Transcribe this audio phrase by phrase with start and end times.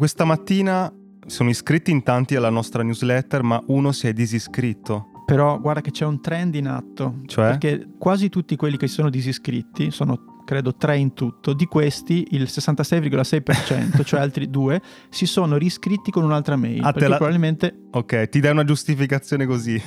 [0.00, 0.88] Questa mattina
[1.26, 5.08] sono iscritti in tanti alla nostra newsletter, ma uno si è disiscritto.
[5.26, 7.16] Però guarda che c'è un trend in atto.
[7.26, 7.48] Cioè?
[7.48, 12.28] Perché quasi tutti quelli che si sono disiscritti, sono credo tre in tutto, di questi
[12.30, 16.78] il 66,6%, cioè altri due, si sono riscritti con un'altra mail.
[16.84, 19.82] Ah, perché la- probabilmente Ok, ti dai una giustificazione così.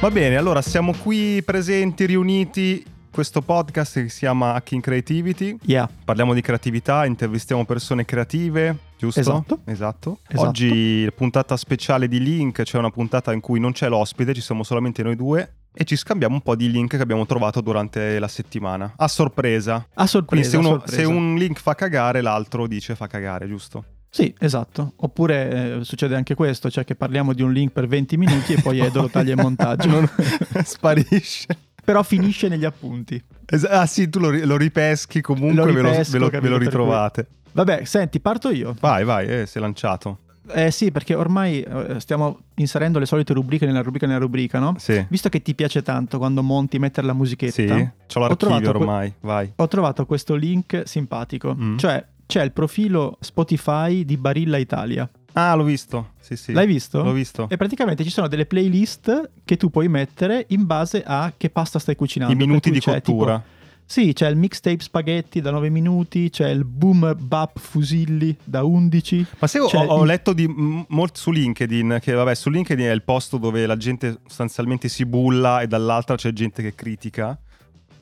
[0.00, 2.82] Va bene, allora siamo qui presenti, riuniti.
[3.12, 5.56] Questo podcast che si chiama Hacking Creativity.
[5.62, 5.88] Yeah.
[6.04, 9.20] Parliamo di creatività, intervistiamo persone creative, giusto?
[9.20, 9.58] Esatto.
[9.64, 10.18] Esatto.
[10.28, 10.46] Esatto.
[10.48, 14.62] Oggi puntata speciale di link, c'è una puntata in cui non c'è l'ospite, ci siamo
[14.62, 18.28] solamente noi due e ci scambiamo un po' di link che abbiamo trovato durante la
[18.28, 18.92] settimana.
[18.96, 19.86] A sorpresa.
[19.94, 20.24] A sorpresa.
[20.26, 20.96] Quindi se, uno- sorpresa.
[20.96, 23.84] se un link fa cagare, l'altro dice fa cagare, giusto?
[24.08, 24.94] Sì, esatto.
[24.96, 28.60] Oppure eh, succede anche questo, cioè che parliamo di un link per 20 minuti e
[28.60, 29.88] poi Edo lo taglia in montaggio.
[29.88, 30.10] Non-
[30.64, 31.46] sparisce.
[31.84, 33.22] Però finisce negli appunti.
[33.46, 36.28] Es- ah sì, tu lo, ri- lo ripeschi comunque, Lo ve, lo, ripesco, ve lo-
[36.40, 37.26] ve lo ritrovate.
[37.52, 38.76] Vabbè, senti, parto io.
[38.80, 40.18] Vai, vai, eh, è lanciato.
[40.52, 44.74] Eh sì, perché ormai eh, stiamo inserendo le solite rubriche nella rubrica nella rubrica, no?
[44.78, 48.70] Sì, Visto che ti piace tanto quando monti mettere la musichetta, sì, c'ho l'archivio trovato
[48.72, 49.52] que- ormai, vai.
[49.54, 51.54] ho trovato questo link simpatico.
[51.54, 51.76] Mm.
[51.76, 55.08] Cioè, c'è il profilo Spotify di Barilla Italia.
[55.32, 56.52] Ah, l'ho visto, sì sì.
[56.52, 57.02] L'hai visto?
[57.02, 57.46] L'ho visto.
[57.48, 61.78] E praticamente ci sono delle playlist che tu puoi mettere in base a che pasta
[61.78, 62.34] stai cucinando.
[62.34, 63.38] I minuti di cottura.
[63.38, 63.58] tipo-
[63.90, 69.26] sì, c'è il mixtape spaghetti da 9 minuti, c'è il boom bap fusilli da 11.
[69.40, 72.92] Ma se ho, ho il- letto di, molto su LinkedIn, che vabbè, su LinkedIn è
[72.92, 77.36] il posto dove la gente sostanzialmente si bulla e dall'altra c'è gente che critica.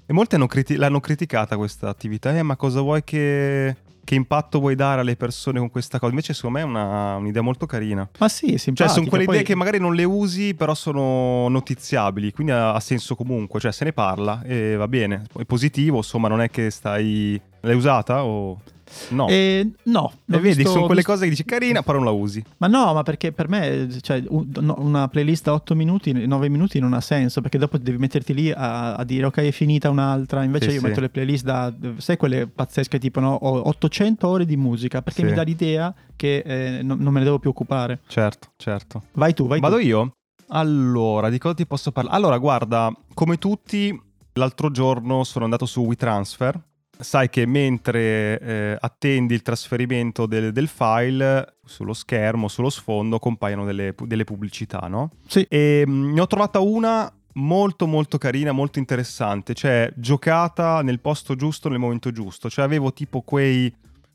[0.04, 2.36] E molti criti- l'hanno criticata questa attività.
[2.36, 3.74] Eh, ma cosa vuoi che,
[4.08, 6.10] che impatto vuoi dare alle persone con questa cosa?
[6.12, 8.08] Invece, secondo me è una- un'idea molto carina.
[8.18, 12.32] Ma sì, Cioè, sono quelle poi- idee che magari non le usi, però sono notiziabili,
[12.32, 13.60] quindi ha, ha senso comunque.
[13.60, 15.24] Cioè, se ne parla e va bene.
[15.38, 17.38] È positivo, insomma, non è che stai.
[17.60, 18.58] L'hai usata o.
[19.10, 19.28] No.
[19.28, 22.10] Eh, no, E vedi, visto- sono quelle visto- cose che dici carina, però non la
[22.12, 22.42] usi.
[22.58, 26.92] Ma no, ma perché per me cioè, una playlist da 8 minuti, 9 minuti non
[26.94, 30.68] ha senso, perché dopo devi metterti lì a, a dire ok è finita un'altra, invece
[30.68, 30.86] Sì, io sì.
[30.86, 35.20] metto le playlist da, sai quelle pazzesche tipo no, ho 800 ore di musica, perché
[35.22, 35.26] Sì.
[35.28, 38.00] mi dà l'idea che eh, non, non me ne devo più occupare.
[38.08, 39.02] Certo, certo.
[39.12, 39.82] Vai tu, vai Vado tu.
[39.82, 40.12] io?
[40.48, 42.16] Allora, di cosa ti posso parlare?
[42.16, 43.96] Allora, guarda, come tutti,
[44.34, 46.60] l'altro giorno sono andato su WeTransfer.
[46.98, 53.64] Sai che mentre eh, attendi il trasferimento del, del file, sullo schermo, sullo sfondo, compaiono
[53.64, 55.10] delle, delle pubblicità, no?
[55.26, 55.46] Sì.
[55.48, 61.34] E mm, ne ho trovata una molto molto carina, molto interessante, cioè giocata nel posto
[61.34, 62.50] giusto, nel momento giusto.
[62.50, 63.72] Cioè avevo tipo quei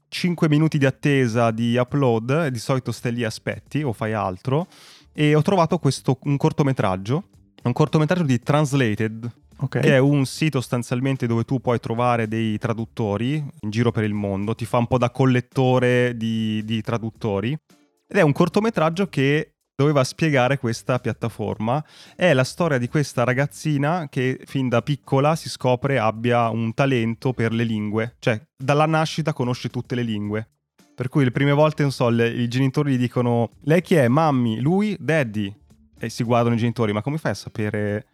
[0.08, 4.68] 5 minuti di attesa di upload, e di solito stai lì aspetti o fai altro,
[5.12, 7.24] e ho trovato questo, un cortometraggio,
[7.64, 9.32] un cortometraggio di Translated,
[9.64, 9.80] Ok.
[9.80, 14.14] che è un sito sostanzialmente dove tu puoi trovare dei traduttori in giro per il
[14.14, 19.54] mondo, ti fa un po' da collettore di, di traduttori, ed è un cortometraggio che
[19.76, 21.84] doveva spiegare questa piattaforma.
[22.16, 27.34] È la storia di questa ragazzina che fin da piccola si scopre abbia un talento
[27.34, 30.48] per le lingue, cioè dalla nascita conosce tutte le lingue.
[30.94, 34.08] Per cui le prime volte, non so, le- i genitori gli dicono lei chi è?
[34.08, 35.52] Mammi, lui, daddy.
[35.98, 38.06] E si guardano i genitori, ma come fai a sapere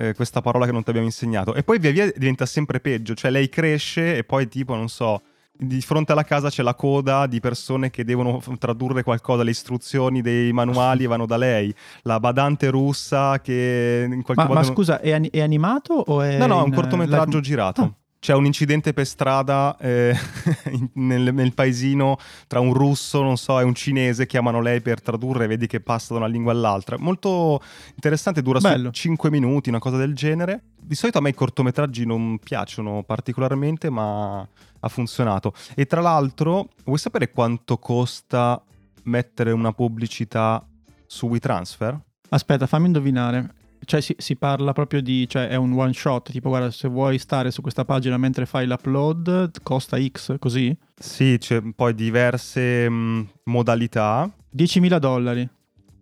[0.00, 1.54] eh, questa parola che non ti abbiamo insegnato?
[1.54, 5.22] E poi via via diventa sempre peggio, cioè lei cresce e poi tipo, non so,
[5.52, 10.22] di fronte alla casa c'è la coda di persone che devono tradurre qualcosa, le istruzioni
[10.22, 14.60] dei manuali vanno da lei, la badante russa che in qualche Ma, modo...
[14.60, 16.38] ma scusa, è, ani- è animato o è...
[16.38, 17.82] No, no, è un cortometraggio live- girato.
[17.82, 17.94] Ah.
[18.20, 20.14] C'è un incidente per strada eh,
[20.94, 25.46] nel, nel paesino tra un russo, non so, e un cinese, chiamano lei per tradurre
[25.46, 26.98] vedi che passa da una lingua all'altra.
[26.98, 27.62] Molto
[27.94, 28.90] interessante, dura Bello.
[28.90, 30.64] 5 minuti, una cosa del genere.
[30.78, 34.46] Di solito a me i cortometraggi non piacciono particolarmente, ma
[34.80, 35.54] ha funzionato.
[35.74, 38.62] E tra l'altro, vuoi sapere quanto costa
[39.04, 40.62] mettere una pubblicità
[41.06, 41.98] su WeTransfer?
[42.28, 43.54] Aspetta, fammi indovinare.
[43.84, 47.18] Cioè si, si parla proprio di, cioè è un one shot, tipo guarda se vuoi
[47.18, 50.76] stare su questa pagina mentre fai l'upload costa X, così?
[50.94, 54.30] Sì, c'è poi diverse mh, modalità.
[54.56, 55.48] 10.000 dollari.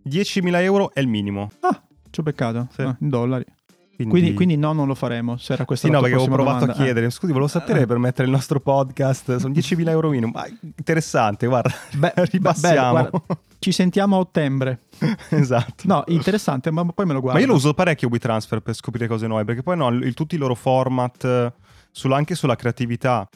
[0.07, 1.51] 10.000 euro è il minimo.
[1.61, 2.81] Ah, ci ho beccato, Sì.
[2.81, 3.45] ah, in dollari.
[3.99, 6.59] Quindi, Quindi, quindi no, non lo faremo, se era questa sì, no, perché prossima provato
[6.59, 6.81] domanda.
[6.81, 7.09] a chiedere.
[7.09, 9.35] Scusi, volevo sapere per mettere il nostro podcast.
[9.35, 10.31] Sono 10.000 euro minimo.
[10.33, 11.69] Ma interessante, guarda.
[11.91, 12.93] Eh, Beh, Ripassiamo.
[12.93, 14.83] bello, guarda, ci sentiamo a ottobre.
[15.31, 15.83] esatto.
[15.85, 17.37] No, interessante, ma poi me lo guardo.
[17.39, 20.35] Ma io lo uso parecchio WeTransfer per scoprire cose nuove, perché poi no, il- tutti
[20.35, 21.53] i loro format, eh,
[21.91, 23.27] sulla- anche sulla creatività,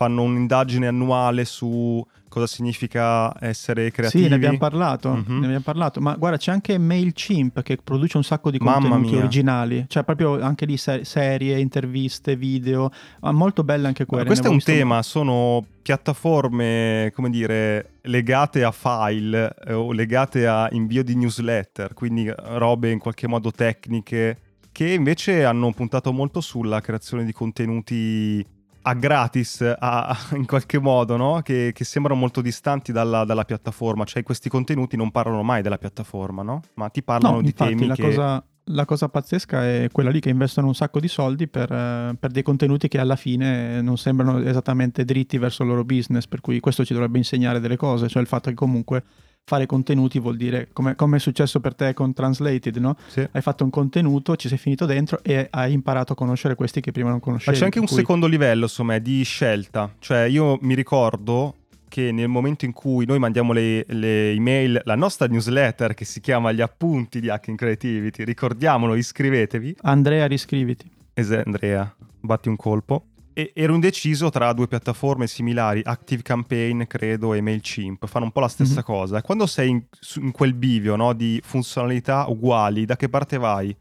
[0.00, 4.22] fanno un'indagine annuale su cosa significa essere creativi.
[4.22, 5.38] Sì, ne abbiamo parlato, Mhm.
[5.40, 9.84] ne abbiamo parlato, ma guarda c'è anche MailChimp che produce un sacco di contenuti originali,
[9.88, 14.24] cioè proprio anche lì se- serie, interviste, video, ma molto belle anche quelle.
[14.24, 20.66] Questo è un tema, sono piattaforme, come dire, legate a file eh, o legate a
[20.72, 24.38] invio di newsletter, quindi robe in qualche modo tecniche,
[24.72, 28.46] che invece hanno puntato molto sulla creazione di contenuti
[28.82, 31.40] a gratis, a- in qualche modo, no?
[31.42, 35.78] che, che sembrano molto distanti dalla, dalla piattaforma, cioè questi contenuti non parlano mai della
[35.78, 36.62] piattaforma, no?
[36.74, 38.02] ma ti parlano No, di infatti temi la che...
[38.02, 42.30] cosa, la cosa pazzesca è quella lì che investono un sacco di soldi per, per
[42.30, 46.60] dei contenuti che alla fine non sembrano esattamente dritti verso il loro business, per cui
[46.60, 49.02] questo ci dovrebbe insegnare delle cose, cioè il fatto che comunque
[49.44, 52.96] fare contenuti vuol dire, come, come è successo per te con Translated, no?
[53.08, 53.26] Sì.
[53.30, 56.92] Hai fatto un contenuto, ci sei finito dentro e hai imparato a conoscere questi che
[56.92, 57.56] prima non Ma conoscevi.
[57.58, 59.92] c'è anche un cui- secondo livello, insomma, di scelta.
[59.98, 61.56] Cioè, io mi ricordo
[61.88, 66.20] che nel momento in cui noi mandiamo le, le email, la nostra newsletter che si
[66.20, 69.76] chiama Gli appunti di Hacking Creativity, ricordiamolo, iscrivetevi.
[69.82, 70.88] Andrea, riscriviti.
[71.12, 73.06] Es- Andrea, batti un colpo.
[73.32, 78.06] E ero indeciso tra due piattaforme similari, Active Campaign, credo, e MailChimp.
[78.06, 78.82] Fanno un po' la stessa Mhm.
[78.84, 79.22] cosa.
[79.22, 79.82] Quando sei in,
[80.16, 83.74] in quel bivio no, di funzionalità uguali, da che parte vai?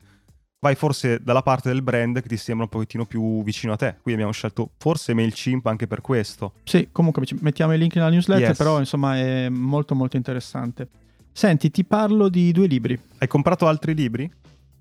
[0.62, 3.96] Vai forse dalla parte del brand che ti sembra un pochettino più vicino a te.
[4.01, 6.54] Qui abbiamo scelto forse MailChimp anche per questo.
[6.63, 8.57] Sì, comunque mettiamo il link nella newsletter, Yes.
[8.57, 10.88] però insomma è molto molto interessante.
[11.31, 13.00] Senti, ti parlo di due libri.
[13.19, 14.30] Hai comprato altri libri?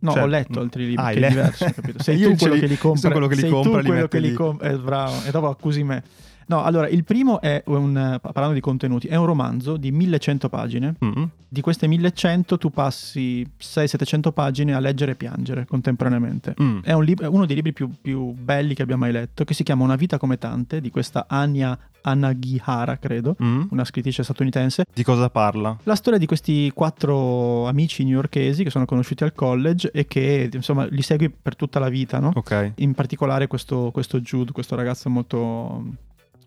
[0.00, 2.02] No, Cioè, ho letto altri libri, ah, che è diverso, capito?
[2.04, 3.10] Sei tu quello li- che li compra.
[3.10, 4.34] quello che li sei compra, tu li quello mette che li lì.
[4.34, 4.68] compra.
[4.70, 6.02] Eh, bravo, e dopo accusi me.
[6.48, 10.94] No, allora, il primo è un, parlando di contenuti, è un romanzo di 1100 pagine.
[11.04, 11.24] Mm.
[11.50, 16.54] Di queste 1100 tu passi 600-700 pagine a leggere e piangere contemporaneamente.
[16.60, 16.78] Mm.
[16.82, 19.62] È un lib- uno dei libri più, più belli che abbia mai letto, che si
[19.62, 23.62] chiama Una vita come tante, di questa Anya Anagihara, credo, Mm.
[23.70, 24.84] una scrittrice statunitense.
[24.92, 25.76] Di cosa parla?
[25.84, 30.84] La storia di questi quattro amici newyorkesi che sono conosciuti al college e che insomma
[30.86, 32.30] li segui per tutta la vita, no?
[32.34, 32.72] Ok.
[32.76, 35.84] In particolare questo, questo Jude, questo ragazzo molto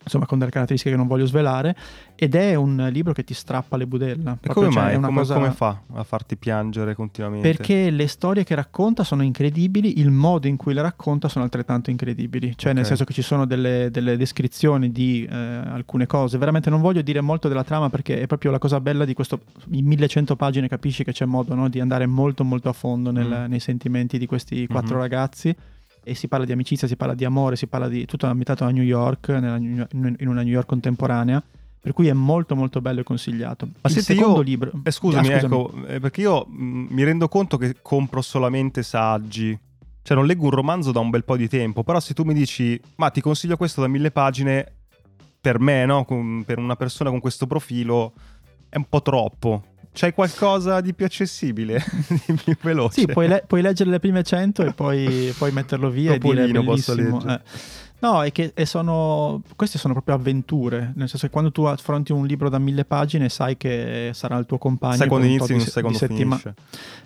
[0.03, 1.75] insomma con delle caratteristiche che non voglio svelare
[2.15, 4.37] ed è un libro che ti strappa le budella.
[4.41, 4.95] E come cioè, mai?
[4.99, 7.47] Come, cosa- come fa a farti piangere continuamente?
[7.51, 11.89] Perché le storie che racconta sono incredibili, il modo in cui le racconta sono altrettanto
[11.89, 12.53] incredibili.
[12.55, 12.87] Cioè, nel Ok.
[12.87, 16.37] senso che ci sono delle, delle descrizioni di eh, alcune cose.
[16.37, 19.41] Veramente non voglio dire molto della trama perché è proprio la cosa bella di questo.
[19.71, 23.45] In 1100 pagine capisci che c'è modo no, di andare molto, molto a fondo nel-
[23.47, 23.49] Mm.
[23.49, 25.01] nei sentimenti di questi quattro Mhm.
[25.01, 25.55] ragazzi.
[26.03, 28.69] E si parla di amicizia, si parla di amore, si parla di tutto ambientato a
[28.71, 29.87] New York, nella in
[30.27, 31.41] una New York contemporanea.
[31.83, 33.65] Per cui è molto, molto bello e consigliato.
[33.65, 34.71] Ma il senti, secondo io- libro.
[34.83, 39.57] Eh, scusami, Ah, ecco, eh, perché io mh, mi rendo conto che compro solamente saggi.
[40.03, 41.83] Cioè, non leggo un romanzo da un bel po' di tempo.
[41.83, 44.71] Però, se tu mi dici, ma ti consiglio questo da mille pagine,
[45.41, 46.05] per me, no?
[46.45, 48.13] Per una persona con questo profilo,
[48.69, 49.63] è un po' troppo.
[49.93, 51.83] C'hai qualcosa di più accessibile?
[52.25, 53.01] di più veloce?
[53.01, 56.35] Sì, puoi, le- puoi leggere le prime 100 e poi, poi metterlo via e dire
[56.47, 57.19] Topolino posso bellissimo.
[57.19, 57.41] leggere.
[57.43, 57.79] eh.
[58.01, 62.11] No, è che e sono, queste sono proprio avventure, nel senso che quando tu affronti
[62.11, 64.95] un libro da mille pagine sai che sarà il tuo compagno.
[64.95, 66.41] Sai quando inizi non sai di quando settima-.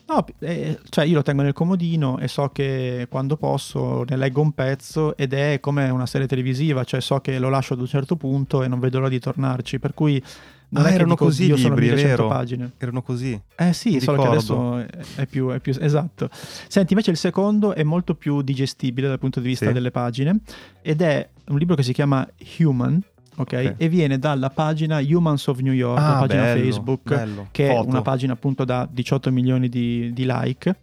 [0.08, 4.40] No, eh, cioè io lo tengo nel comodino e so che quando posso ne leggo
[4.40, 7.88] un pezzo ed è come una serie televisiva, cioè so che lo lascio ad un
[7.88, 10.24] certo punto e non vedo l'ora di tornarci, per cui
[10.70, 12.36] non Ah, è erano dico, così i "Dio, sono libri, è 1100 vero.
[12.36, 12.72] pagine.
[12.78, 13.40] Erano così.
[13.56, 16.30] Eh sì, Mi solo che adesso è- è più, è più esatto.
[16.68, 19.74] Senti, invece il secondo è molto più digestibile dal punto di vista Sì.
[19.74, 20.40] delle pagine
[20.82, 22.28] ed è un libro che si chiama
[22.60, 23.02] Human,
[23.38, 23.38] ok?
[23.38, 23.74] Ok.
[23.78, 27.48] E viene dalla pagina Humans of New York, la Ah, pagina bello, Facebook, bello.
[27.52, 27.88] che è Foto.
[27.90, 30.76] una pagina appunto da 18 milioni di, di like.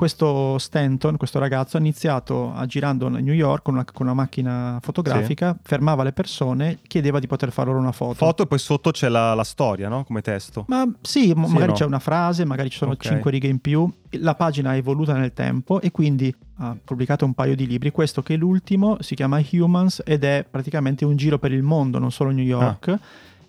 [0.00, 4.14] Questo Stanton, questo ragazzo, ha iniziato a girando a New York con una, con una
[4.14, 8.14] macchina fotografica, fermava le persone, chiedeva di poter fare loro una foto.
[8.14, 10.04] Foto e poi sotto c'è la, la storia, no?
[10.04, 10.64] Come testo.
[10.68, 11.72] Ma sì, Sì, magari no?
[11.74, 13.02] c'è una frase, magari ci sono Ok.
[13.08, 13.92] 5 righe in più.
[14.12, 17.90] La pagina è evoluta nel tempo e quindi ha pubblicato un paio di libri.
[17.90, 21.98] Questo che è l'ultimo si chiama Humans ed è praticamente un giro per il mondo,
[21.98, 22.98] non solo New York.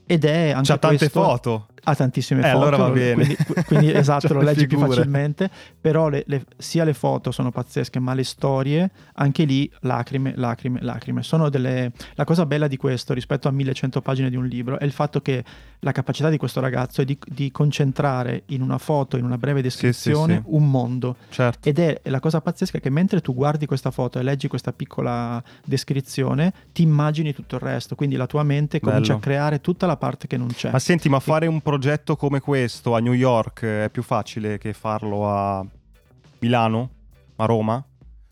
[0.05, 1.67] Ed è anche C'ha tante questo- foto.
[1.83, 3.13] Ha tantissime Eh, foto, allora va bene.
[3.15, 4.95] quindi, quindi esatto, C'ha lo le leggi più figure.
[4.97, 10.33] facilmente, però le- le- sia le foto sono pazzesche, ma le storie, anche lì lacrime,
[10.35, 11.23] lacrime, lacrime.
[11.23, 11.91] Sono delle...
[12.15, 15.21] La cosa bella di questo rispetto a 1100 pagine di un libro è il fatto
[15.21, 15.43] che
[15.83, 19.63] la capacità di questo ragazzo è di, di concentrare in una foto, in una breve
[19.63, 20.41] descrizione, sì.
[20.53, 21.15] un mondo.
[21.29, 21.67] Certo.
[21.67, 25.41] Ed è la cosa pazzesca che mentre tu guardi questa foto e leggi questa piccola
[25.65, 29.17] descrizione, ti immagini tutto il resto, quindi la tua mente comincia Bello.
[29.17, 30.69] a creare tutta la parte che non c'è.
[30.71, 31.69] Ma senti, ma fare un progetto
[32.15, 35.65] come questo a New York è più facile che farlo a
[36.39, 36.89] Milano,
[37.37, 37.83] a Roma?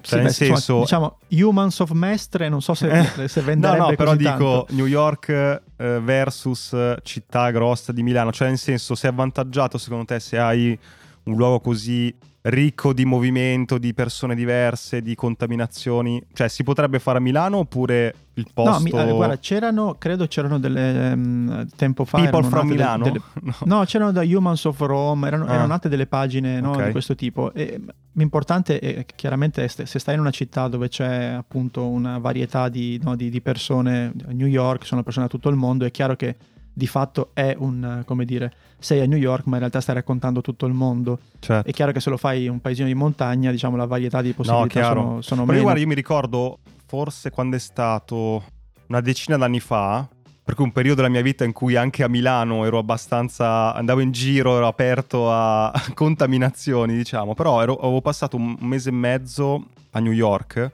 [0.01, 2.87] Cioè, Sì, nel beh, insomma, senso, diciamo Humans of Mestre, non so se,
[3.27, 4.67] se no, venderebbe no, però così dico tanto.
[4.69, 10.19] New York eh, versus città grossa di Milano, cioè nel senso sei avvantaggiato secondo te
[10.21, 10.77] se hai
[11.23, 12.15] un luogo così
[12.49, 18.13] ricco di movimento, di persone diverse, di contaminazioni, cioè si potrebbe fare a Milano oppure
[18.35, 22.19] il posto No, mi- eh, guarda, c'erano, credo c'erano delle ehm, tempo fa.
[22.21, 23.03] People from Milano?
[23.03, 23.53] delle- No.
[23.65, 25.53] No, c'erano da Humans of Rome, erano, Ah.
[25.53, 26.85] erano nate delle pagine no, Ok.
[26.85, 27.53] di questo tipo.
[27.53, 27.79] E
[28.13, 33.15] l'importante è chiaramente se stai in una città dove c'è appunto una varietà di, no,
[33.15, 36.35] di- di persone, New York sono persone da tutto il mondo, è chiaro che
[36.73, 40.41] di fatto è un, come dire, sei a New York ma in realtà stai raccontando
[40.41, 41.19] tutto il mondo.
[41.39, 41.67] Certo.
[41.69, 44.33] È chiaro che se lo fai in un paesino di montagna, diciamo la varietà di
[44.33, 45.01] possibilità chiaro.
[45.01, 45.63] sono, sono Però meno.
[45.63, 48.43] guarda, io mi ricordo forse quando è stato
[48.87, 50.07] una decina d'anni fa,
[50.43, 54.11] perché un periodo della mia vita in cui anche a Milano ero abbastanza, andavo in
[54.11, 59.99] giro, ero aperto a contaminazioni, diciamo, però ero- avevo passato un mese e mezzo a
[59.99, 60.71] New York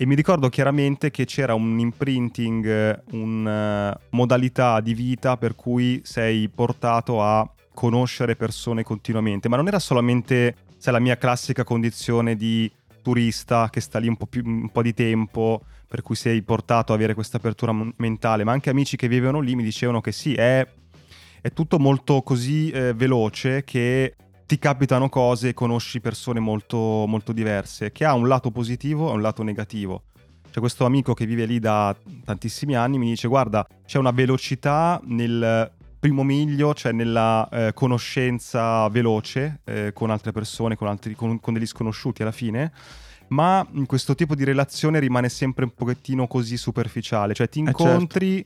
[0.00, 6.00] e mi ricordo chiaramente che c'era un imprinting, eh, una modalità di vita per cui
[6.04, 12.34] sei portato a conoscere persone continuamente, ma non era solamente sai, la mia classica condizione
[12.34, 16.40] di turista che sta lì un po', più, un po' di tempo, per cui sei
[16.40, 20.12] portato ad avere questa apertura mentale, ma anche amici che vivevano lì mi dicevano che
[20.12, 20.66] sì, è,
[21.42, 24.14] è tutto molto così eh, veloce che
[24.50, 26.76] ti capitano cose e conosci persone molto,
[27.06, 30.02] molto diverse, che ha un lato positivo e un lato negativo.
[30.50, 35.00] C'è questo amico che vive lì da tantissimi anni, mi dice guarda, c'è una velocità
[35.04, 41.38] nel primo miglio, cioè nella eh, conoscenza veloce eh, con altre persone, con, altri, con,
[41.38, 42.72] con degli sconosciuti alla fine,
[43.28, 47.82] ma in questo tipo di relazione rimane sempre un pochettino così superficiale, cioè ti certo.
[47.84, 48.44] incontri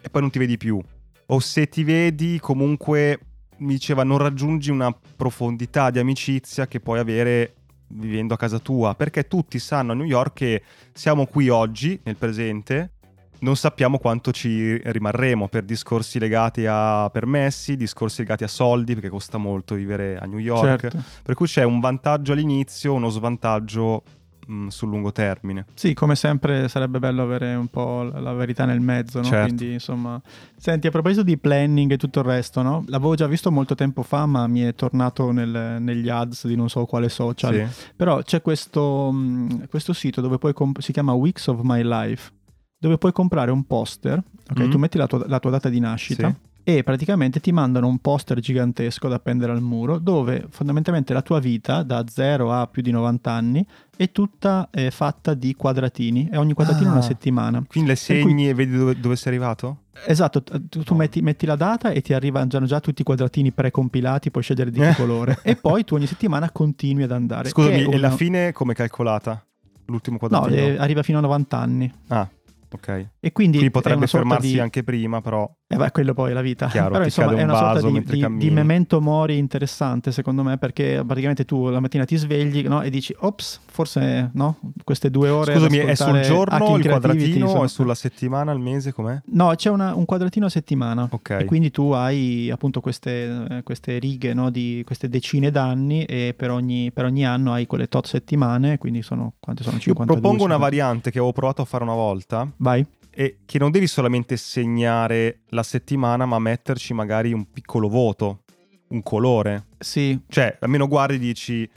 [0.00, 0.82] e poi non ti vedi più.
[1.26, 3.20] O se ti vedi comunque,
[3.60, 7.54] mi diceva, non raggiungi una profondità di amicizia che puoi avere
[7.88, 10.62] vivendo a casa tua, perché tutti sanno a New York che
[10.92, 12.92] siamo qui oggi, nel presente,
[13.40, 19.08] non sappiamo quanto ci rimarremo per discorsi legati a permessi, discorsi legati a soldi, perché
[19.08, 20.80] costa molto vivere a New York.
[20.80, 21.02] Certo.
[21.22, 24.02] Per cui c'è un vantaggio all'inizio, uno svantaggio
[24.46, 25.66] mh, sul lungo termine.
[25.74, 29.24] Sì, come sempre sarebbe bello avere un po' la verità nel mezzo, no?
[29.24, 29.54] Certo.
[29.54, 30.20] Quindi, insomma...
[30.56, 32.84] Senti, a proposito di planning e tutto il resto, no?
[32.88, 36.68] L'avevo già visto molto tempo fa, ma mi è tornato nel- negli ads di non
[36.68, 37.54] so quale social.
[37.54, 37.92] Sì.
[37.96, 42.30] Però c'è questo, mh, questo sito dove puoi comp- si chiama Weeks of My Life,
[42.78, 44.60] dove puoi comprare un poster, ok?
[44.60, 44.70] Mm.
[44.70, 46.48] Tu metti la tua, la tua data di nascita Sì.
[46.78, 51.38] E praticamente ti mandano un poster gigantesco da appendere al muro dove fondamentalmente la tua
[51.40, 56.36] vita da 0 a più di 90 anni è tutta eh, fatta di quadratini e
[56.36, 56.92] ogni quadratino è Ah.
[56.94, 57.62] una settimana.
[57.66, 59.78] Quindi le segni e vedi dove, dove sei arrivato?
[60.06, 64.30] Esatto, tu, tu metti, metti la data e ti arrivano già tutti i quadratini precompilati,
[64.30, 67.48] puoi scegliere di che colore e poi tu ogni settimana continui ad andare.
[67.50, 69.44] Scusami, e la fine come calcolata?
[69.86, 70.66] L'ultimo No, quadratino?
[70.66, 71.92] eh, arriva fino a 90 anni.
[72.08, 72.28] Ah,
[72.72, 73.08] ok.
[73.20, 74.60] E quindi Qui è potrebbe fermarsi di...
[74.60, 75.50] anche prima, però...
[75.72, 76.66] Eh beh, quello poi è la vita.
[76.66, 80.58] Chiaro, Però insomma è un una sorta di, di- di memento mori interessante secondo me
[80.58, 85.28] perché praticamente tu la mattina ti svegli no, e dici ops, forse no, queste due
[85.28, 85.52] ore...
[85.54, 89.20] Scusami, è sul giorno il quadratino sono- o è sulla settimana, il mese, com'è?
[89.26, 91.06] No, c'è una- un quadratino a settimana.
[91.08, 91.30] Ok.
[91.30, 96.50] E quindi tu hai appunto queste, queste righe no, di queste decine d'anni e per
[96.50, 99.76] ogni, per ogni anno hai quelle tot settimane, quindi sono quante sono?
[99.76, 100.20] Io 52?
[100.20, 100.58] propongo una 50.
[100.58, 102.84] variante che avevo provato a fare una volta Vai.
[103.10, 108.42] E che non devi solamente segnare la settimana, ma metterci magari un piccolo voto,
[108.88, 109.66] un colore.
[109.78, 111.68] Sì, Cioè, almeno guardi e dici,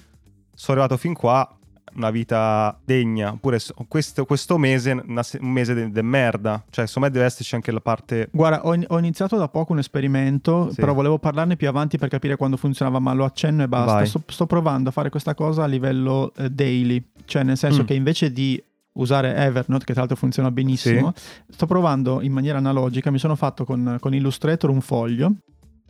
[0.53, 1.47] sono arrivato fin qua,
[1.95, 6.63] una vita degna, oppure questo, questo mese, se- un mese de, de merda.
[6.71, 8.29] Cioè, secondo me deve esserci anche la parte...
[8.31, 10.75] Guarda, ho, in- ho iniziato da poco un esperimento, Sì.
[10.77, 14.05] però volevo parlarne più avanti per capire quando funzionava, ma lo accenno e basta.
[14.05, 17.85] Sto, sto provando a fare questa cosa a livello eh, daily, cioè nel senso Mm.
[17.85, 18.63] che invece di
[18.93, 21.13] usare Evernote, che tra l'altro funziona benissimo,
[21.50, 25.33] sto provando in maniera analogica, mi sono fatto con, con Illustrator un foglio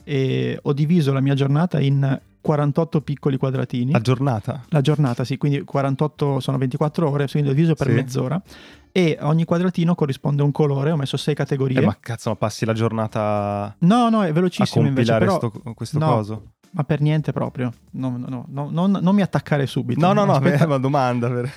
[0.04, 3.92] e ho diviso la mia giornata in 48 piccoli quadratini.
[3.94, 4.64] La giornata.
[4.70, 7.94] La giornata, sì, quindi 48 sono 24 ore, quindi ho diviso per Sì.
[7.94, 8.42] mezz'ora
[8.92, 11.80] e ogni quadratino corrisponde a un colore, ho messo 6 categorie.
[11.82, 15.62] Eh, ma cazzo, ma passi la giornata No, no, è a velocissimo invece, compilare però,
[15.62, 16.16] sto- questo no.
[16.16, 16.44] coso?
[16.76, 17.72] Ma per niente proprio.
[17.92, 20.00] No, no, no, no, non, non mi attaccare subito.
[20.00, 20.64] No, no, no, Aspetta.
[20.64, 21.30] è una domanda.
[21.30, 21.52] per-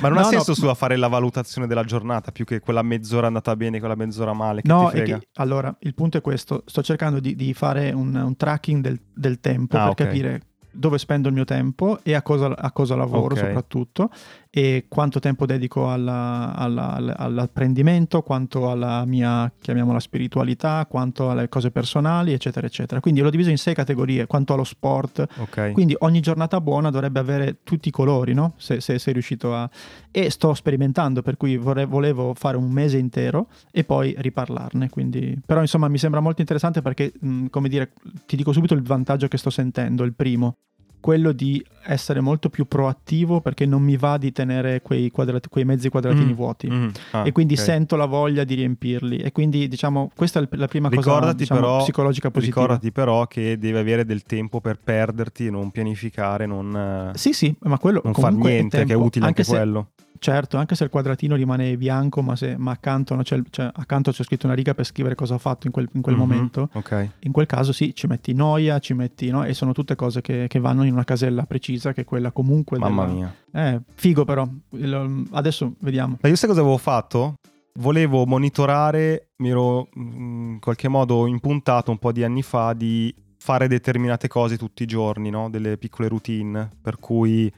[0.00, 3.54] Ma non ha senso a fare la valutazione della giornata, più che quella mezz'ora andata
[3.56, 7.34] bene, quella mezz'ora male, che No, che, allora, il punto è questo, sto cercando di,
[7.34, 9.94] di fare un, un tracking del, del tempo Ah, per ok.
[9.96, 10.42] capire
[10.74, 13.40] dove spendo il mio tempo e a cosa, a cosa lavoro Ok.
[13.40, 14.10] soprattutto
[14.54, 21.48] e quanto tempo dedico alla- alla- all- all'apprendimento, quanto alla mia, chiamiamola spiritualità, quanto alle
[21.48, 23.00] cose personali, eccetera, eccetera.
[23.00, 25.26] Quindi l'ho diviso in sei categorie, quanto allo sport.
[25.38, 25.72] Ok.
[25.72, 28.52] Quindi ogni giornata buona dovrebbe avere tutti i colori, no?
[28.58, 29.70] Se, se sei riuscito a...
[30.10, 34.90] E sto sperimentando, per cui vorrei- volevo fare un mese intero e poi riparlarne.
[34.90, 35.40] Quindi...
[35.46, 37.92] Però insomma mi sembra molto interessante perché, mh, come dire,
[38.26, 40.56] ti dico subito il vantaggio che sto sentendo, il primo
[41.02, 45.64] quello di essere molto più proattivo perché non mi va di tenere quei, quadrat- quei
[45.64, 46.70] mezzi quadratini Mm, vuoti.
[46.70, 47.60] mm, ah, e quindi ok.
[47.60, 51.60] sento la voglia di riempirli e quindi diciamo questa è la prima cosa Ricordati diciamo,
[51.60, 57.10] però- psicologica positiva Ricordati però che devi avere del tempo per perderti, non pianificare, non,
[57.14, 59.88] sì sì ma quello non far niente, che è utile anche, se, quello.
[60.22, 64.12] Certo anche se il quadratino rimane bianco ma, se, ma accanto, no, c'è, c'è- accanto
[64.12, 66.68] c'è scritto una riga per scrivere cosa ho fatto in quel, in quel Mhm, momento
[66.74, 67.08] Ok.
[67.20, 69.42] in quel caso sì ci metti noia ci metti no?
[69.44, 72.78] e sono tutte cose che, che vanno in una casella precisa che è quella comunque
[72.78, 73.34] Mamma della- mia.
[73.52, 77.34] eh, figo però Il- adesso vediamo Ma io sai cosa avevo fatto?
[77.80, 83.12] Volevo monitorare, mi ero mm, in qualche modo impuntato un po' di anni fa di
[83.38, 85.50] fare determinate cose tutti i giorni, no?
[85.50, 87.50] Delle piccole routine, per cui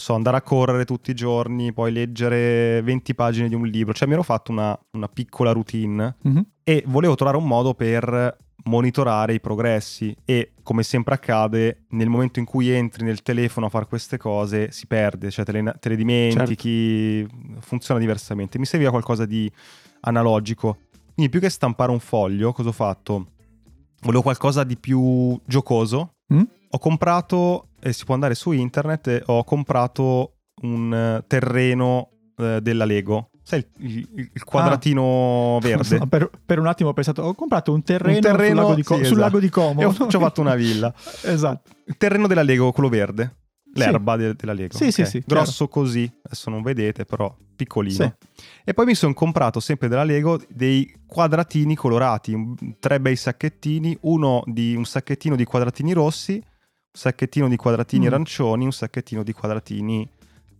[0.00, 4.06] so, andare a correre tutti i giorni, poi leggere 20 pagine di un libro, cioè
[4.06, 6.46] mi ero fatto una, una piccola routine Mhm.
[6.62, 12.38] e volevo trovare un modo per monitorare i progressi e come sempre accade nel momento
[12.38, 15.88] in cui entri nel telefono a fare queste cose si perde, cioè te le, te
[15.88, 17.26] le dimentichi,
[17.60, 18.58] funziona diversamente.
[18.58, 19.50] Mi serviva qualcosa di
[20.00, 20.78] analogico.
[21.14, 23.28] Quindi più che stampare un foglio, cosa ho fatto?
[24.02, 26.12] Volevo qualcosa di più giocoso.
[26.32, 26.42] Mm?
[26.70, 32.60] Ho comprato, e si può andare su internet, e ho comprato un eh, terreno eh,
[32.62, 33.30] della Lego.
[33.42, 35.98] Sai il, il- il quadratino verde?
[35.98, 38.74] No, per, per un attimo ho pensato ho comprato un terreno, Un terreno, sul, lago
[38.74, 39.20] di, Co- sì, sul esatto.
[39.20, 40.92] lago di Como E ho, ci ho fatto una villa.
[41.24, 43.36] esatto Il terreno della Lego, quello verde.
[43.72, 43.78] Sì.
[43.80, 44.76] L'erba de- della Lego.
[44.76, 45.06] Sì, sì, ok?
[45.06, 47.94] sì, Grosso così, adesso non vedete, però piccolino.
[48.34, 48.42] Sì.
[48.64, 52.36] E poi mi sono comprato sempre della Lego dei quadratini colorati,
[52.78, 56.42] tre bei sacchettini, uno di un sacchettino di quadratini rossi,
[56.98, 58.08] sacchettino di quadratini Mm.
[58.08, 60.08] arancioni, un sacchettino di quadratini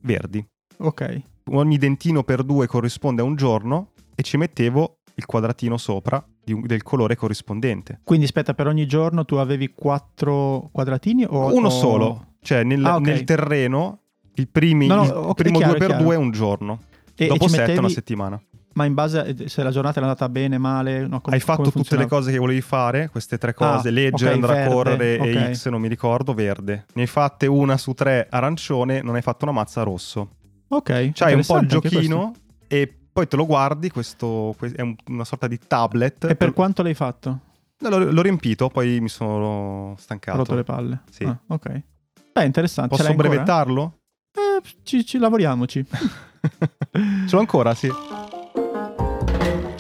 [0.03, 0.45] verdi.
[0.79, 6.23] ok Ogni dentino per due corrisponde a un giorno e ci mettevo il quadratino sopra
[6.49, 8.01] un- del colore corrispondente.
[8.05, 12.85] quindi aspetta per ogni giorno tu avevi quattro quadratini o Uno o- solo, cioè nel,
[12.85, 13.01] Ah, ok.
[13.07, 14.01] nel terreno
[14.35, 16.05] il, primi, No, no, il ok, primo è chiaro, 2 è per chiaro.
[16.05, 16.79] 2 è un giorno,
[17.17, 18.43] e, e dopo ci 7 è mettevi- una settimana.
[18.79, 21.69] Ma in base a se la giornata è andata bene male no, com- Hai fatto
[21.73, 24.73] tutte le cose che volevi fare, queste tre cose, Ah, leggere, ok, andare verde, a
[24.73, 25.53] correre e ok.
[25.55, 26.87] X, non mi ricordo, verde.
[26.95, 30.37] Ne hai fatte una su tre arancione, non hai fatto una mazza rosso.
[30.69, 32.35] ok C'hai un po' il giochino
[32.69, 36.25] e poi te lo guardi, questo que- è un- una sorta di tablet.
[36.27, 37.41] e per quanto l'hai fatto?
[37.81, 40.39] L'ho, l'ho riempito, poi mi sono stancato.
[40.39, 41.25] rotto le palle Sì.
[41.25, 41.83] Ah, ok
[42.33, 43.99] beh interessante Posso brevettarlo?
[44.33, 45.85] Eh, ci, ci lavoriamoci
[46.93, 47.89] Ce l'ho ancora, sì.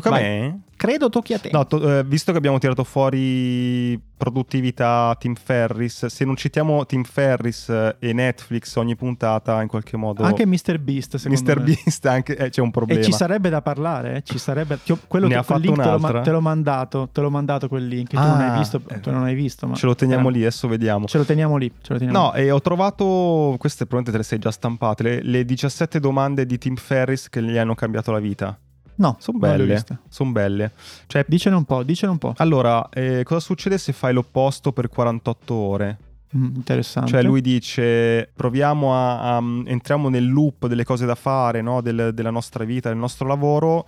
[0.00, 0.24] Tocca Vai.
[0.24, 0.60] a me?
[0.76, 6.06] credo tocchi a te No, to- eh, visto che abbiamo tirato fuori produttività, Tim Ferris,
[6.06, 10.22] se non citiamo Tim Ferris eh, e Netflix ogni puntata in qualche modo...
[10.22, 10.78] anche Mr.
[10.78, 11.58] Beast secondo Mr.
[11.58, 13.00] me Beast anche, eh, c'è un problema.
[13.00, 14.22] E ci sarebbe da parlare, eh?
[14.22, 14.78] ci sarebbe.
[14.88, 16.20] ho- quello Ne che ha fatto link te l'ho, un'altra?
[16.20, 18.08] te l'ho mandato, te l'ho mandato quel link.
[18.10, 19.00] che tu non Ah, hai visto, eh.
[19.00, 21.06] tu non hai visto, ma Ce lo teniamo Eh, lì, adesso vediamo.
[21.06, 21.72] Ce lo teniamo lì.
[21.86, 22.40] Lo teniamo No, lì.
[22.42, 26.58] e ho trovato, queste probabilmente te le sei già stampate, le, le 17 domande di
[26.58, 28.58] Tim Ferris che gli hanno cambiato la vita.
[28.96, 30.72] No, Sono belle, sono belle.
[31.06, 32.34] Cioè, Dicene un po', dicene un po'.
[32.38, 35.98] allora, eh, cosa succede se fai l'opposto per 48 ore?
[36.36, 37.10] Mm, interessante.
[37.10, 41.80] Cioè lui dice proviamo a, a- entriamo nel loop delle cose da fare, no?
[41.80, 43.86] Del- della nostra vita, del nostro lavoro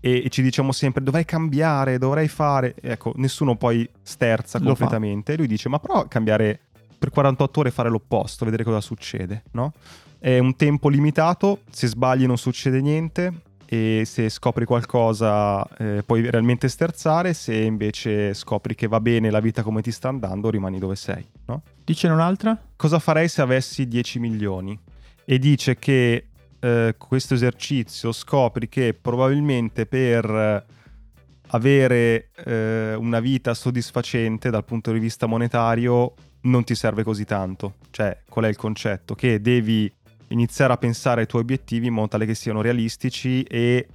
[0.00, 2.74] e, e ci diciamo sempre dovrei cambiare, dovrei fare.
[2.80, 4.70] Ecco, nessuno poi sterza Lo fa.
[4.80, 5.32] completamente.
[5.32, 6.60] E lui dice ma prova a cambiare
[6.98, 9.72] per 48 ore e fare l'opposto, vedere cosa succede, no?
[10.18, 13.32] È un tempo limitato, se sbagli non succede niente
[13.70, 19.40] e se scopri qualcosa eh, puoi realmente sterzare, se invece scopri che va bene la
[19.40, 21.62] vita come ti sta andando rimani dove sei, no?
[21.84, 22.58] Dice un'altra?
[22.76, 24.78] Cosa farei se avessi 10 milioni?
[25.22, 26.28] E dice che
[26.58, 30.64] eh, questo esercizio scopri che probabilmente per
[31.48, 37.74] avere eh, una vita soddisfacente dal punto di vista monetario non ti serve così tanto.
[37.90, 39.14] Cioè, qual è il concetto?
[39.14, 39.92] Che devi
[40.28, 43.86] iniziare a pensare ai tuoi obiettivi in modo tale che siano realistici e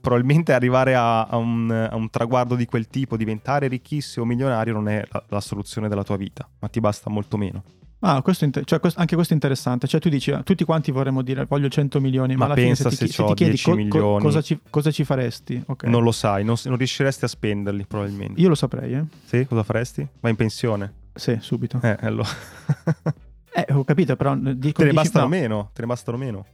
[0.00, 4.72] probabilmente arrivare a, a, un, a un, traguardo di quel tipo, diventare ricchissimo o milionario
[4.72, 7.62] non è la, la, soluzione della tua vita, ma ti basta molto meno.
[8.00, 9.86] Ah, questo cioè, questo, anche questo è interessante.
[9.86, 12.94] Cioè, tu dici, tutti quanti vorremmo dire voglio 100 milioni, ma, ma alla pensa fine
[12.94, 15.62] se, ti, se ti chiedi co- co- cosa, ci, cosa, ci, faresti?
[15.66, 15.90] Okay.
[15.90, 18.40] Non lo sai, non, non, riusciresti a spenderli probabilmente.
[18.40, 19.04] Io lo saprei, eh.
[19.24, 20.06] Sì, cosa faresti?
[20.20, 20.92] Vai in pensione?
[21.14, 21.80] Sì, subito.
[21.82, 22.28] Eh, allora.
[23.64, 24.34] eh, ho capito, però...
[24.36, 25.30] Dico, te ne bastano no.
[25.30, 26.44] meno, te ne bastano meno.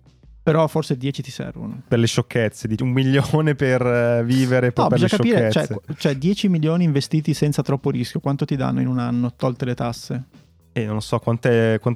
[0.42, 1.82] Però forse 10 ti servono.
[1.86, 3.80] Per le sciocchezze, un milione per
[4.20, 8.18] uh, vivere, poi no, per le capire, cioè, cioè 10 milioni investiti senza troppo rischio,
[8.18, 10.24] quanto ti danno in un anno, tolte le tasse?
[10.74, 11.48] E non so quanto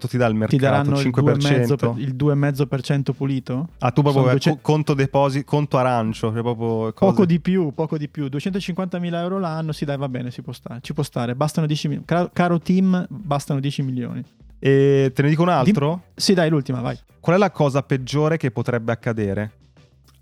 [0.06, 0.56] ti dà il mercato.
[0.56, 1.98] Ti daranno 5%?
[1.98, 3.70] il 2,5% pulito?
[3.78, 4.58] Ah, tu proprio 200...
[4.60, 6.30] conto deposito, conto arancio.
[6.30, 8.26] Cioè poco di più, poco di più.
[8.26, 10.80] 250.000 euro l'anno, sì dai va bene, si può stare.
[10.82, 12.06] Ci può stare, bastano 10 milioni.
[12.06, 14.22] Caro, caro team, bastano 10 milioni.
[14.58, 16.02] E te ne dico un altro?
[16.14, 16.20] Di...
[16.20, 16.98] Sì dai, l'ultima, vai.
[17.20, 19.52] Qual è la cosa peggiore che potrebbe accadere?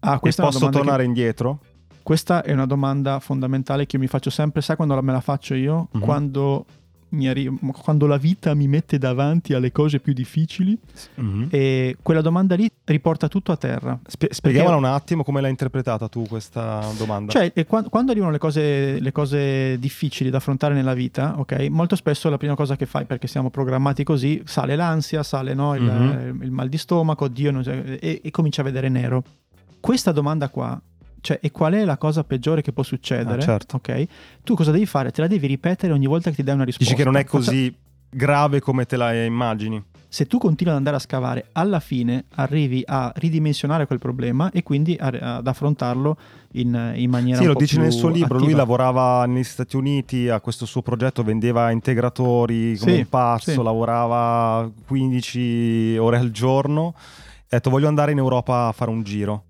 [0.01, 1.09] Ah, questa e posso tornare che...
[1.09, 1.61] indietro?
[2.03, 5.55] Questa è una domanda fondamentale che io mi faccio sempre, sai quando me la faccio
[5.55, 5.88] io?
[5.97, 6.05] Mm-hmm.
[6.05, 6.66] Quando
[7.22, 7.50] arri-
[7.83, 10.77] quando la vita mi mette davanti alle cose più difficili
[11.20, 11.46] mm-hmm.
[11.50, 13.98] e quella domanda lì riporta tutto a terra.
[14.07, 17.33] Spie- spieghiamola un attimo come l'hai interpretata tu questa domanda.
[17.33, 21.96] Cioè, quando, quando arrivano le cose, le cose, difficili da affrontare nella vita, ok, molto
[21.96, 25.83] spesso la prima cosa che fai, perché siamo programmati così, sale l'ansia, sale no, il,
[25.83, 26.42] mm-hmm.
[26.42, 29.22] il, mal di stomaco, Dio, non, e, e comincia a vedere nero.
[29.81, 30.81] Questa domanda qua
[31.24, 33.40] cioè, e qual è la cosa peggiore che può succedere?
[33.40, 33.76] Ah, certo.
[33.76, 34.06] Ok?
[34.44, 35.10] Tu cosa devi fare?
[35.10, 36.92] Te la devi ripetere ogni volta che ti dai una risposta.
[36.92, 37.74] Dici che non è così
[38.10, 39.82] grave come te la immagini.
[40.06, 44.62] Se tu continui ad andare a scavare, alla fine arrivi a ridimensionare quel problema e
[44.62, 45.06] quindi a,
[45.38, 46.18] ad affrontarlo
[46.52, 48.34] in, in maniera sì, lo dice nel suo libro.
[48.34, 48.44] Attiva.
[48.44, 53.50] Lui lavorava negli Stati Uniti a questo suo progetto, vendeva integratori come sì, un pazzo,
[53.52, 53.62] sì.
[53.62, 56.92] lavorava 15 ore al giorno.
[56.94, 59.44] Ha detto voglio andare in Europa a fare un giro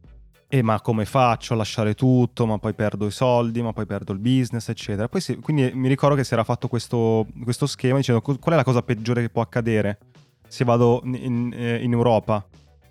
[0.54, 4.12] e ma come faccio a lasciare tutto, ma poi perdo i soldi, ma poi perdo
[4.12, 5.08] il business, eccetera.
[5.18, 8.62] Si, quindi mi ricordo che si era fatto questo, questo, schema dicendo qual è la
[8.62, 9.98] cosa peggiore che può accadere
[10.46, 12.46] se vado in, in, eh, in Europa?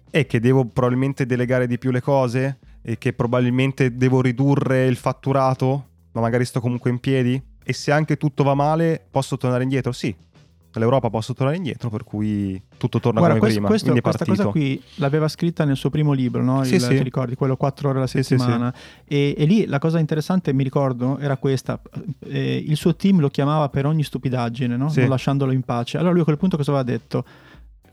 [0.09, 4.97] È che devo probabilmente delegare di più le cose e che probabilmente devo ridurre il
[4.97, 7.41] fatturato, ma magari sto comunque in piedi?
[7.63, 9.93] E se anche tutto va male, posso tornare indietro?
[9.93, 10.13] Sì,
[10.79, 14.01] l'Europa possa tornare indietro, per cui tutto torna Guarda, come questo, prima.
[14.01, 16.63] Questo, questa cosa qui l'aveva scritta nel suo primo libro, no?
[16.63, 16.95] sì, Il, sì.
[16.95, 18.73] ti ricordi, quello 4 ore alla settimana.
[18.75, 21.79] Sì, e, e, lì la cosa interessante, mi ricordo, era questa.
[22.19, 24.91] Eh, il suo team lo chiamava per ogni stupidaggine, no?
[24.93, 25.97] non lasciandolo in pace.
[25.97, 27.25] Allora lui a quel punto cosa aveva detto?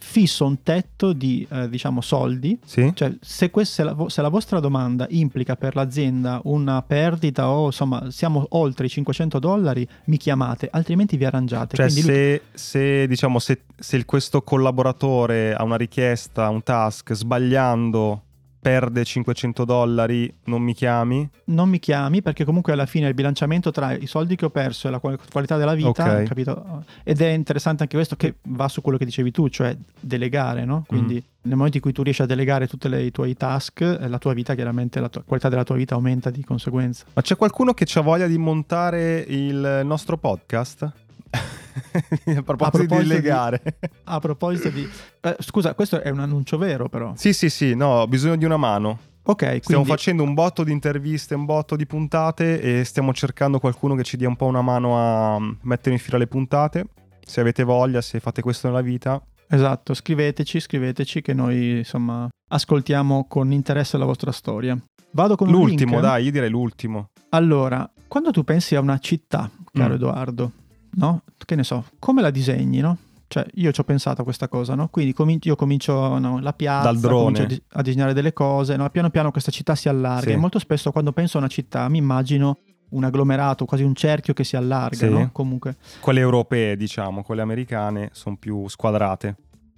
[0.03, 2.91] Fisso un tetto di eh, diciamo soldi, sì.
[2.95, 7.67] cioè se, quest- se, la, se, la, vostra domanda implica per l'azienda una perdita o
[7.67, 11.77] insomma siamo oltre i 500 dollari, mi chiamate, altrimenti vi arrangiate.
[11.77, 12.41] Cioè se, lui...
[12.53, 18.23] se, diciamo, se, se questo collaboratore ha una richiesta, un task, sbagliando
[18.61, 21.29] perde 500 dollari, non mi chiami?
[21.45, 24.89] Non mi chiami perché comunque alla fine il bilanciamento tra i soldi che ho perso
[24.89, 26.27] e la qualità della vita, okay.
[26.27, 26.85] capito?
[27.03, 30.85] Ed è interessante anche questo che va su quello che dicevi tu, cioè delegare, no?
[30.87, 31.43] Quindi mm.
[31.43, 34.35] nel momento in cui tu riesci a delegare tutti i tuoi task, eh, la tua
[34.35, 37.07] vita chiaramente, la tua, qualità della tua vita aumenta di conseguenza.
[37.15, 40.93] Ma c'è qualcuno che ha voglia di montare il nostro podcast?
[41.31, 43.63] A, proposito a proposito di legare.
[43.65, 44.89] Di, a proposito di...
[45.21, 47.13] Eh, scusa, questo è un annuncio vero però.
[47.17, 48.99] Sì, sì, sì, no, ho bisogno di una mano.
[49.23, 49.61] Ok, quindi...
[49.63, 54.03] Stiamo facendo un botto di interviste, un botto di puntate e stiamo cercando qualcuno che
[54.03, 56.87] ci dia un po' una mano a mettere in fila le puntate.
[57.25, 59.23] Se avete voglia, se fate questo nella vita.
[59.49, 64.79] Esatto, scriveteci, scriveteci che noi insomma ascoltiamo con interesse la vostra storia.
[65.13, 67.11] Vado con l'ultimo, dai, io direi l'ultimo.
[67.31, 69.97] Allora, quando tu pensi a una città, caro mm.
[69.97, 70.53] Edoardo,
[70.93, 71.23] no?
[71.37, 72.97] Che ne so, come la disegni, no?
[73.31, 74.89] Cioè, io ci ho pensato a questa cosa, no?
[74.89, 77.43] Quindi comincio, io comincio no, la piazza, drone.
[77.43, 78.91] A, dis- a, disegnare delle cose, no?
[78.91, 80.31] Piano piano questa città si allarga.
[80.31, 80.33] Sì.
[80.33, 84.35] E molto spesso quando penso a una città mi immagino un agglomerato, quasi un cerchio
[84.35, 85.09] che si allarga, sì.
[85.09, 85.29] no?
[85.31, 85.77] Comunque.
[86.01, 89.37] Quelle europee, diciamo, quelle americane sono più squadrate.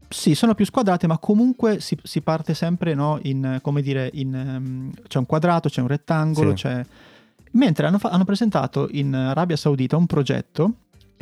[0.08, 3.18] Sì, sono più squadrate, ma comunque si, si parte sempre, no?
[3.24, 6.62] In, come dire, in, um, c'è un quadrato, c'è un rettangolo, sì.
[6.62, 6.82] c'è...
[7.50, 10.72] Mentre hanno, fa- hanno presentato in Arabia Saudita un progetto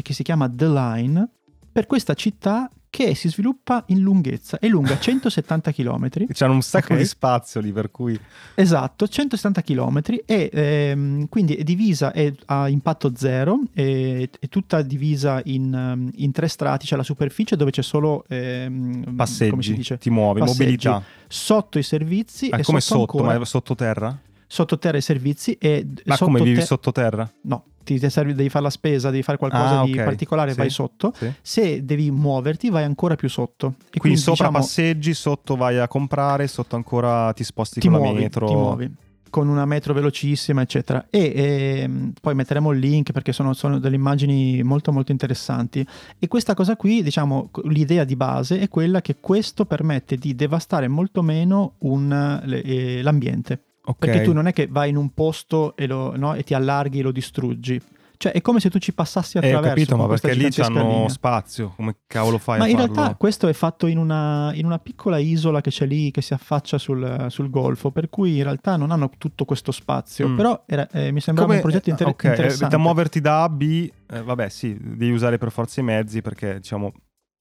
[0.03, 1.29] che si chiama The Line
[1.73, 6.09] per questa città che si sviluppa in lunghezza, è lunga 170 km.
[6.33, 6.99] C'hanno un sacco Ok.
[6.99, 8.19] di spazio lì, per cui...
[8.57, 14.83] Esatto, 170 km e ehm, quindi è divisa, è a impatto zero, è, è tutta
[14.83, 20.11] divisa in, ehm, in tre strati, c'è la superficie dove c'è solo ehm, Passeggi, ti
[20.11, 20.59] muovi, Passeggi.
[20.61, 21.03] mobilità.
[21.29, 24.19] sotto i servizi Ah, e come sotto, sotto, ma è sottoterra?
[24.49, 27.33] sottoterra i servizi e Ma come vivi te- sottoterra?
[27.43, 30.57] No, ti ti serve, devi fare la spesa, devi fare qualcosa Ah, di particolare, Sì.
[30.59, 31.13] vai sotto.
[31.17, 31.33] Sì.
[31.43, 33.75] Se devi muoverti, vai ancora più sotto.
[33.93, 37.97] E Quindi, sopra diciamo, passeggi, sotto vai a comprare, sotto ancora ti sposti ti con
[37.99, 38.47] la muovi, metro.
[38.47, 38.91] ti muovi
[39.31, 41.07] con una metro velocissima, eccetera.
[41.09, 41.33] E
[41.85, 45.87] ehm, poi metteremo il link perché sono, sono delle immagini molto molto interessanti.
[46.19, 50.89] E questa cosa qui, diciamo, l'idea di base è quella che questo permette di devastare
[50.89, 53.63] molto meno un- eh, l'ambiente.
[53.91, 53.99] Ok.
[53.99, 57.01] Perché tu non è che vai in un posto e, lo- no, e ti allarghi
[57.01, 57.81] e lo distruggi.
[58.17, 59.75] Cioè, è come se tu ci passassi Eh, ho attraverso.
[59.75, 61.09] capito, ma perché lì c'hanno linea.
[61.09, 61.73] spazio.
[61.75, 62.93] Come cavolo fai Ma in farlo?
[62.95, 66.35] realtà questo è fatto in una, in una piccola isola che c'è lì, che si
[66.35, 70.29] affaccia sul, sul golfo, per cui in realtà non hanno tutto questo spazio.
[70.29, 70.37] Mm.
[70.37, 72.77] Però era- eh, mi sembrava un progetto inter- ok, eh, interessante.
[72.77, 76.21] Da muoverti da A a B, eh, vabbè, sì, devi usare per forza i mezzi
[76.21, 76.93] perché diciamo.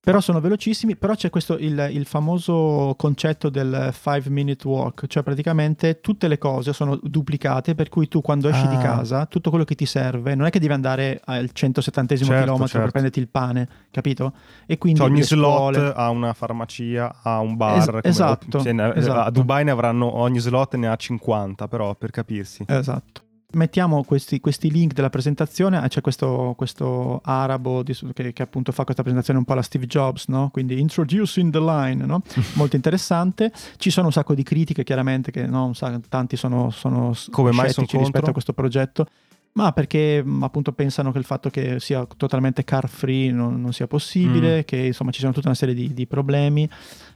[0.01, 5.23] Però sono velocissimi, però c'è questo il, il famoso concetto del 5 minute walk, cioè
[5.23, 8.79] praticamente tutte le cose sono duplicate, per cui tu quando esci di Ah.
[8.79, 12.65] casa, tutto quello che ti serve, non è che devi andare al 170 Certo, chilometro
[12.67, 12.79] certo.
[12.83, 14.33] per prenderti il pane, capito?
[14.65, 17.77] E quindi Cioè, ogni slot scuole- ha una farmacia, ha un bar.
[17.77, 19.19] Es- esatto, ne- esatto.
[19.19, 22.63] A Dubai ne avranno ogni slot ne ha 50, però per capirsi.
[22.65, 23.23] Esatto.
[23.51, 28.71] Mettiamo questi, questi link della presentazione, ah, c'è questo, questo arabo di- che, che appunto
[28.71, 30.49] fa questa presentazione un po' alla Steve Jobs, no?
[30.51, 32.21] quindi introducing the line, no?
[32.53, 33.51] molto interessante.
[33.77, 35.71] Ci sono un sacco di critiche chiaramente che no,
[36.09, 38.29] tanti sono, sono Come mai sono rispetto contro?
[38.29, 39.07] a questo progetto.
[39.53, 43.73] Ma perché mh, appunto pensano che il fatto che sia totalmente car free non, non
[43.73, 44.61] sia possibile, Mm.
[44.63, 46.69] che insomma ci sono tutta una serie di, di problemi.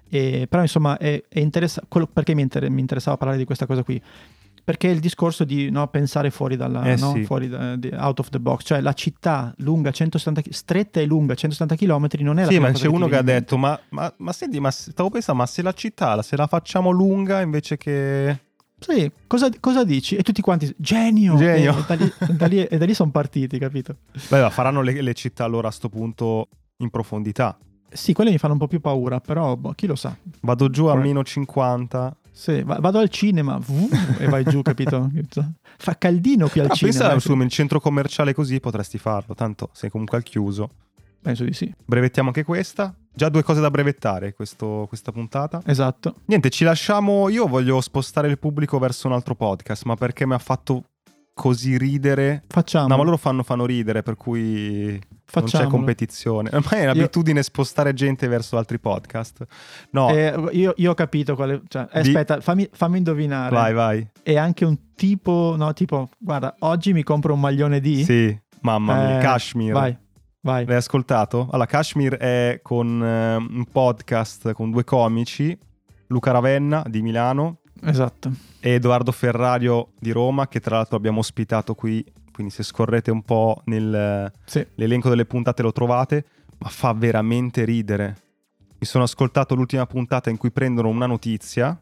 [0.10, 2.08] E- però insomma è, è interessante.
[2.12, 4.02] Perché mi, inter- mi interessava parlare di questa cosa qui?
[4.66, 7.26] Perché il discorso di no, pensare fuori dalla Eh, no, sì.
[7.26, 11.06] fuori da- di- out of the box, cioè la città lunga 170 chi- stretta e
[11.06, 14.12] lunga 170 km non è la Sì, ma c'è uno che ha detto: ma, ma,
[14.18, 18.40] ma senti, ma stavo pensando, ma se la città se la facciamo lunga invece che.
[18.80, 20.16] Sì, cosa, cosa dici?
[20.16, 21.36] E tutti quanti, genio!
[21.38, 21.76] Genio.
[21.76, 23.98] E, e da lì, lì- e da lì sono partiti, capito?
[24.30, 26.48] Beh, ma faranno le, le città allora a sto punto
[26.78, 27.58] in profondità.
[27.90, 30.16] Sì, quelli mi fanno un po' più paura, però boh, chi lo sa.
[30.42, 32.16] Vado giù a meno 50.
[32.36, 33.88] Sì, va- vado al cinema vuh,
[34.20, 35.10] e vai giù, capito?
[35.78, 36.98] Fa caldino qui al Però cinema.
[37.00, 40.70] pensa eh, su, nel centro commerciale così potresti farlo, tanto sei comunque al chiuso.
[41.22, 42.94] Penso di sì, Brevettiamo anche questa.
[43.14, 45.62] Già due cose da brevettare questo- questa puntata.
[45.66, 46.16] esatto.
[46.26, 47.30] Niente, ci lasciamo.
[47.30, 50.86] Io voglio spostare il pubblico verso un altro podcast, ma perché mi ha fatto
[51.34, 52.44] così ridere.
[52.48, 52.88] Facciamo.
[52.88, 55.00] No, ma loro fanno, fanno ridere, per cui
[55.34, 55.70] non c'è Facciamolo.
[55.70, 56.50] competizione.
[56.54, 59.46] Ormai è un'abitudine spostare gente verso altri podcast.
[59.92, 61.62] No, Eh, io, io ho capito quale.
[61.68, 63.56] Cioè, eh, Di- Aspetta, fammi, fammi indovinare.
[63.56, 64.08] vai, vai.
[64.22, 65.56] È anche un tipo.
[65.58, 68.04] No, tipo, guarda, oggi mi compro un maglione di.
[68.04, 69.74] Sì, mamma mia, Eh, Kashmir.
[69.74, 69.98] Vai,
[70.42, 70.66] vai.
[70.66, 71.48] L'hai ascoltato?
[71.52, 75.58] Allora, Kashmir è con eh, un podcast con due comici,
[76.08, 78.32] Luca Ravenna di Milano Esatto.
[78.60, 83.22] e Edoardo Ferrario di Roma, che tra l'altro abbiamo ospitato qui, quindi se scorrete un
[83.22, 84.66] po' nell'elenco Sì.
[84.76, 86.26] delle puntate lo trovate,
[86.60, 88.18] ma fa veramente ridere.
[88.80, 91.80] Mi sono ascoltato l'ultima puntata in cui prendono una notizia,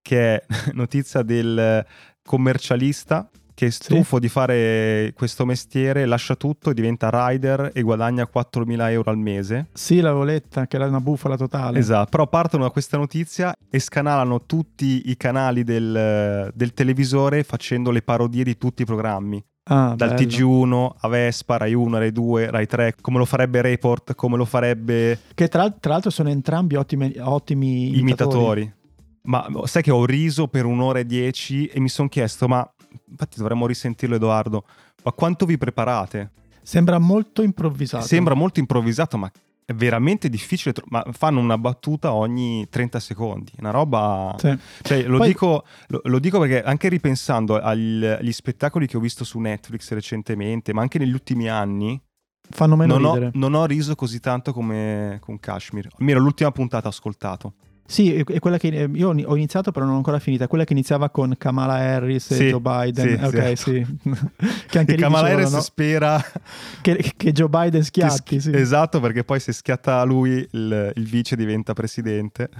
[0.00, 1.84] che è notizia del
[2.22, 8.90] commercialista che è stufo di fare questo mestiere, lascia tutto, diventa rider e guadagna 4.000
[8.92, 9.66] euro al mese.
[9.72, 11.80] Sì, l'avevo letta, che era una bufala totale.
[11.80, 17.90] Esatto, però partono da questa notizia e scanalano tutti i canali del, del televisore facendo
[17.90, 19.44] le parodie di tutti i programmi.
[19.70, 20.20] Ah, Dal bello.
[20.28, 24.46] TG1 a Vespa, Rai 1, Rai 2, Rai 3, come lo farebbe Report, come lo
[24.46, 28.62] farebbe Che tra, tra l'altro sono entrambi ottimi, ottimi imitatori.
[28.62, 28.72] imitatori.
[29.22, 32.66] Ma sai che ho riso per un'ora e dieci e mi sono chiesto, ma
[33.10, 34.64] infatti dovremmo risentirlo Edoardo,
[35.04, 36.30] ma quanto vi preparate?
[36.62, 38.06] Sembra molto improvvisato.
[38.06, 39.30] Sembra molto improvvisaso, ma
[39.68, 44.34] è veramente difficile, tro- ma fanno una battuta ogni 30 secondi, una roba...
[44.38, 44.56] Sì.
[44.80, 49.00] Cioè, lo, Poi- dico, lo, lo dico perché anche ripensando agli, agli spettacoli che ho
[49.00, 52.00] visto su Netflix recentemente, ma anche negli ultimi anni,
[52.48, 53.30] Fanno meno non ho, ridere.
[53.34, 55.88] non ho riso così tanto come con Kashmir.
[55.98, 57.52] Almeno l'ultima puntata ho ascoltato.
[57.90, 60.46] Sì, è quella che eh, io ho iniziato, però non ho ancora finita.
[60.46, 63.18] Quella che iniziava con Kamala Harris e Sì, Joe Biden.
[63.18, 63.86] sì, ok, sì.
[64.68, 65.60] che anche Kamala dicevano, Harris no?
[65.62, 66.22] spera
[66.82, 68.36] che, che Joe Biden schiatti.
[68.36, 68.50] che sì.
[68.54, 72.50] Esatto, perché poi se schiatta lui il, il vice diventa presidente.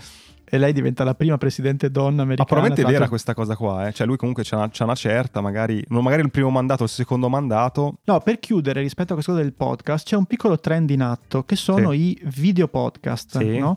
[0.50, 2.36] e lei diventa la prima presidente donna americana.
[2.38, 3.92] Ma probabilmente è vera questa cosa qua, eh.
[3.92, 6.88] Cioè lui comunque c'ha una, c'ha una certa, magari, non magari il primo mandato il
[6.88, 7.98] secondo mandato.
[8.04, 11.44] No, per chiudere rispetto a questa cosa del podcast, c'è un piccolo trend in atto
[11.44, 11.98] che sono Sì.
[11.98, 13.76] i video podcast, no?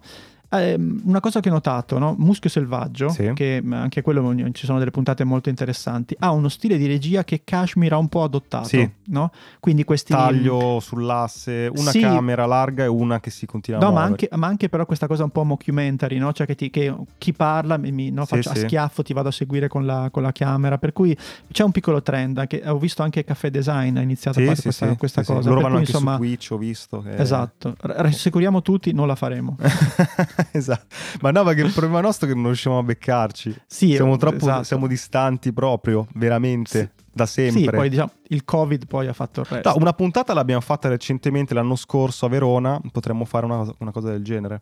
[0.54, 2.14] Ehm, una cosa che ho notato, no?
[2.18, 3.32] Muschio Selvaggio, Sì.
[3.34, 7.42] che anche quello ci sono delle puntate molto interessanti, ha uno stile di regia che
[7.46, 8.90] Kashmir ha un po' adottato, Sì.
[9.08, 9.32] no?
[9.62, 12.02] Quindi questi Taglio sull'asse, una Sì.
[12.02, 14.12] camera larga e una che si continua a No, ma muovere.
[14.28, 16.34] anche, ma anche però questa cosa un po' mockumentary, no?
[16.34, 19.68] Cioè che, ti- che chi parla, mi, no, faccio a schiaffo, ti vado a seguire
[19.70, 20.78] con la, con la camera.
[20.78, 21.18] Per cui
[21.52, 22.38] c'è un piccolo trend.
[22.38, 25.48] Anche, ho visto anche Caffè Design ha iniziato a fare questa, questa cosa.
[25.48, 27.02] Loro per vanno cui, anche insomma, su Twitch, ho visto.
[27.02, 27.16] Che...
[27.16, 29.56] Esatto, rassicuriamo tutti, non la faremo.
[30.52, 30.96] esatto.
[31.22, 33.56] Ma no, perché il problema nostro è che non riusciamo a beccarci.
[33.68, 34.64] Sì, siamo troppo esatto.
[34.64, 37.62] siamo distanti proprio, veramente, da sempre.
[37.62, 39.70] Sì, poi diciamo, il Covid poi ha fatto il resto.
[39.70, 44.10] No, una puntata l'abbiamo fatta recentemente l'anno scorso a Verona, potremmo fare una, una cosa
[44.10, 44.60] del genere.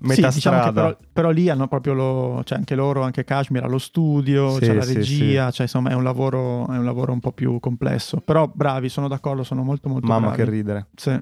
[0.00, 3.78] Metà sì, diciamo però, però lì hanno proprio lo, cioè anche loro, anche Kashmir lo
[3.78, 7.20] studio, Sì, c'è la sì, regia, cioè insomma è un, lavoro, è un lavoro un
[7.20, 8.18] po' più complesso.
[8.18, 10.36] Però bravi, sono d'accordo, sono molto molto Mamma bravi.
[10.36, 10.86] che ridere.
[10.94, 11.18] Sì.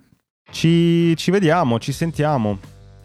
[0.50, 2.58] Ci, ci vediamo, ci sentiamo.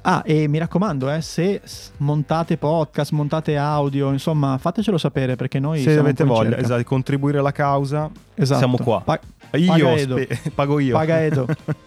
[0.09, 1.61] Ah, e mi raccomando, eh, se
[1.97, 7.39] montate podcast, montate audio, insomma, fatecelo sapere perché noi Se avete voglia esatto, di contribuire
[7.39, 8.57] alla causa, Esatto.
[8.57, 9.01] siamo qua.
[9.01, 9.19] Pa-
[9.57, 10.17] io Paga Edo.
[10.17, 10.93] spe- pago io.
[10.95, 11.45] Paga Edo.